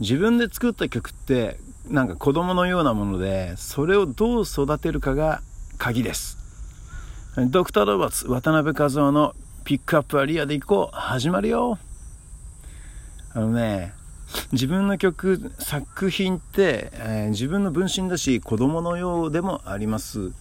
[0.00, 5.42] 自分で作った曲ってなんか子供のようなものでそれをどう育てるかが
[5.76, 6.38] 鍵です。
[7.50, 9.34] ドクター・ロバーツ渡辺和夫の
[9.64, 10.96] ピックアップはリアでいこう。
[10.96, 11.78] 始まるよ。
[13.34, 13.92] あのね
[14.52, 20.32] 自分の曲作品って、えー、自分の分身だし子供のようでもあります。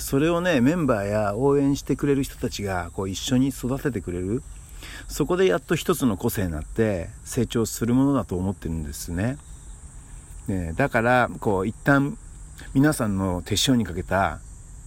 [0.00, 4.42] それをねメンバーや応援してくれる人たちがこう一緒に育ててくれる。
[5.08, 9.38] そこでやっと一つの個性になって成長するものだと思ってるんですね。
[10.46, 12.16] ねだからこう一旦
[12.74, 14.40] 皆さんの手塩にかけた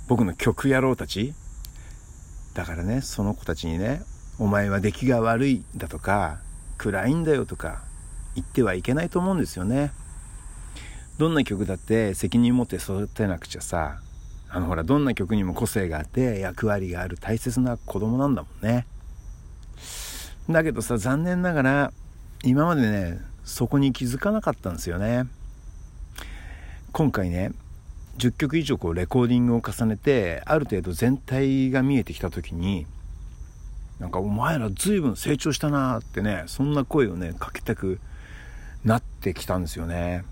[0.07, 1.33] 僕の曲野郎たち
[2.53, 4.01] だからねその子たちにね
[4.39, 6.39] 「お前は出来が悪い」だとか
[6.77, 7.81] 「暗いんだよ」とか
[8.35, 9.91] 言ってはいけないと思うんですよね。
[11.17, 13.99] どんな曲だって責任持って育てなくちゃさ
[14.49, 18.85] あのほらどんな曲にも個性があって役割がある大切な子供なんだもんね。
[20.49, 21.93] だけどさ残念ながら
[22.43, 25.25] 今までねそこに気づかなかったんですよね
[26.91, 27.51] 今回ね
[28.17, 32.85] 10曲以上こうレコーディングを重ねてある程度全体が見えてきた時に
[33.99, 37.99] なんかお前ら随分成長したなってねそんな声をねかけたく
[38.83, 40.23] なってきたんですよね。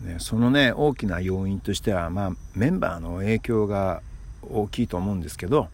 [0.00, 4.00] ねそのね大きな要因としては、まあ、メンバーの影響が
[4.42, 5.68] 大きいと思うんですけど、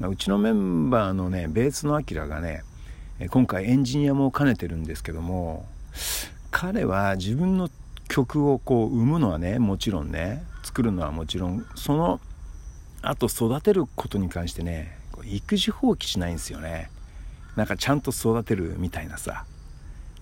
[0.00, 2.62] まあ、うちのメンバーのねベースのアキラがね
[3.26, 5.66] 今回エンジニアも兼ねてるんですけども
[6.52, 7.68] 彼は自分の
[8.08, 12.20] 曲をこう生むのはねもちろんね作るのはもちろんその
[13.02, 16.90] あと育てることに関してね育児放棄しないんですよね。
[17.56, 19.44] なんかちゃんと育てるみたいなさ。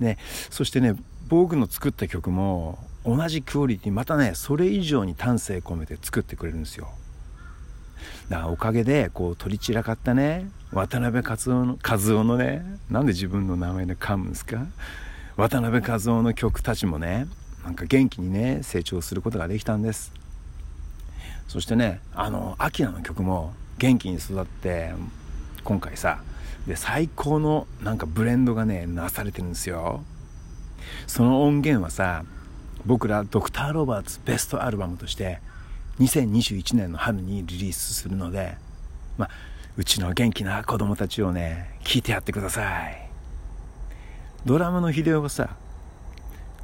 [0.00, 0.16] ね
[0.50, 0.94] そしてね
[1.28, 6.88] 僕の作った曲も同じクオリティまたねそれ以上に丹精込めて作ってくれるんですよ。
[8.28, 10.50] だからおかげでこう取り散らかったね。
[10.72, 14.66] 渡辺和夫の和夫のねなんで自分の名前で噛むんですか？
[15.36, 17.26] 渡辺和夫の曲たちもね
[17.64, 20.12] なんか元気にね成長することができたんです。
[21.48, 24.92] そしてねあのアキラの曲も元気に育って
[25.62, 26.22] 今回さ
[26.66, 30.02] で最高のなんかブレンドがねなされてるんですよ。
[31.06, 32.24] その音源はさ
[32.84, 35.40] 僕らドクター・ロバーツベストアルバムとして
[36.00, 38.56] 2021年の春にリリースするので
[39.16, 39.30] まあ
[39.76, 43.10] うちの元気な子供たちをね聞いてやってください。
[44.46, 45.56] ドラムの秀夫はさ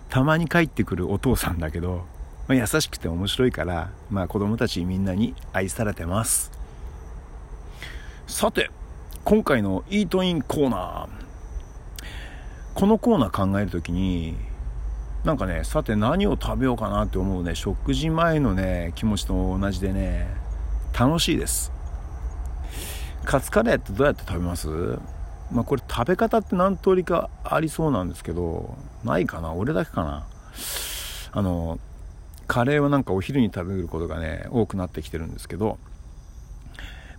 [0.08, 2.04] たまに帰ってくるお父さんだけど、
[2.46, 6.52] まあ、優しくて面白いから、まあ、子供たちみんなに愛されてます。
[8.26, 8.70] さて
[9.24, 11.22] 今回のイートインコーナー。
[12.74, 14.36] このコーナー考える時に
[15.24, 20.26] なんかねさて何を食べようかなって思うね食事前のね気持ちと同じでね
[20.98, 21.72] 楽しいです。
[23.24, 24.68] カツカレーってどうやって食べます？
[25.52, 29.52] まあこれ食べ方って何通りかありそうなんですけどないかな？
[29.52, 30.26] 俺だけかな？
[31.30, 31.78] あの
[32.48, 35.78] カレーはなんかお昼に食べることがね多くなってきてるんですけど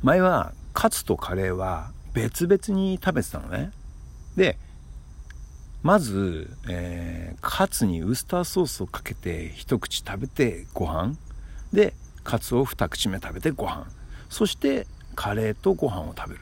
[0.01, 3.71] 前はカツとカレーは別々に食べてたのね。
[4.35, 4.57] で
[5.83, 11.15] まず、えー、カツにウスターソースをかけて一口食べてご飯。
[11.71, 13.85] でカツを二口目食べてご飯。
[14.29, 16.41] そしてカレーとご飯を食べる。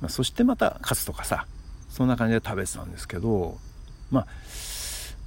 [0.00, 1.46] まあ、そしてまたカツとかさ
[1.88, 3.58] そんな感じで食べてたんですけど
[4.10, 4.26] まあ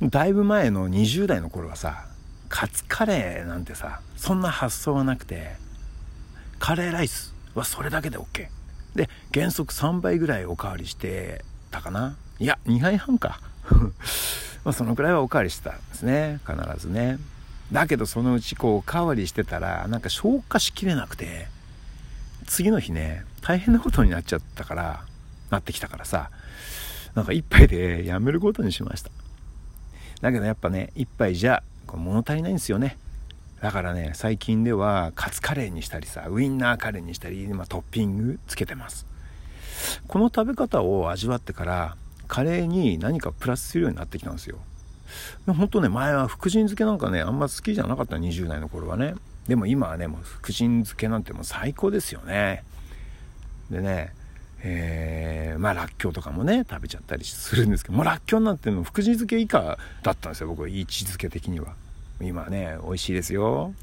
[0.02, 2.06] だいぶ前の20代の頃はさ
[2.50, 5.52] カツカレーなんてさそんな発想はなくて
[6.60, 8.48] カレーライスはそれだけで OK
[8.96, 12.18] で原則3倍ぐらいおかわりしてたかな。
[12.42, 13.40] いや2杯半か。
[14.66, 16.40] まあそのくらいはおかわりしてたんですね。
[16.44, 17.20] 必ずね。
[17.72, 21.48] だけどそのうちこうおかわりしてたらなんか消化しきれなくて
[22.48, 25.06] 次の日ね大変なことになっちゃったから
[25.52, 26.32] なってきたからさ
[27.14, 29.12] なんか一杯でやめることにしました。
[30.22, 31.62] だけどやっぱね一杯じゃ
[31.94, 32.98] 物足りないんですよね。
[33.62, 39.06] だからね最近ではカツカレーにしたりさウインナーカレーにしたり、まあ、トッピングつけてます。
[40.08, 41.98] この食べ方を味わってから
[42.32, 44.58] カレーに何かプラスするようになってきたんですよ。
[45.46, 49.16] 本当ね前は福神漬けなんかねあんま好きじゃなかった20代の頃はね。
[49.50, 52.64] でも今はねもう福神漬けなんてもう最高ですよね。
[53.70, 54.14] でね
[54.64, 61.74] えー、まあらっきょうとかもね食べちゃったりするんですけどもうらっきょうなんての福神漬け以下だったんですよ僕位置づけ的には。
[62.22, 63.74] 今はね美味しいですよ。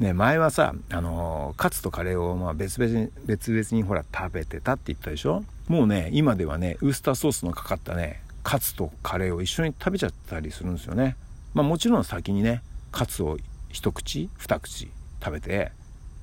[0.00, 5.44] ね前はさあのカツとカレーをまあ別々に別々にほら食べてたって言ったでしょ？
[5.68, 11.16] もうね今ではねウスターソースのかかったねカツとカレーを一緒に食べちゃったりするんですよね。
[11.52, 13.36] まあもちろん先にねカツを
[13.68, 14.90] 一口二口
[15.22, 15.70] 食べて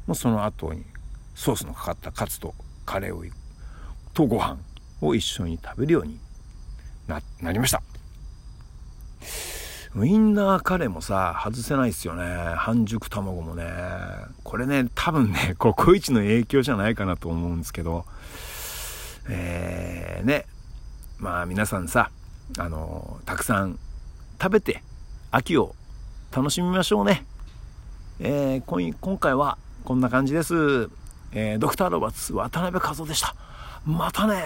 [0.08, 0.84] もうその後に
[1.36, 3.24] ソースのかかったカツとカレーを
[4.14, 4.58] とご飯
[5.02, 6.20] を一緒に食べるように
[7.08, 7.84] ななりました。
[9.96, 12.24] ウインナーカレーもさ外せないっすよね。
[12.58, 13.66] 半熟卵もね。
[14.44, 18.06] これね多分ねココイチの影響じゃないかなと思うんですけど。
[19.30, 20.46] えー、ね。
[21.20, 22.12] まあ皆さんさ
[22.60, 23.80] あのたくさん
[24.42, 24.84] 食べて
[25.32, 25.76] 秋を
[26.32, 27.26] 楽しみましょうね、
[28.20, 30.90] えー、今回はこんな感じです、
[31.32, 33.36] えー、ドクターロバツ渡辺和夫でした。
[33.86, 34.44] またね